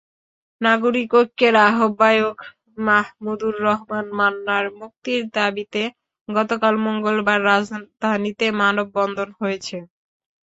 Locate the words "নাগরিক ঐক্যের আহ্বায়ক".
0.61-2.37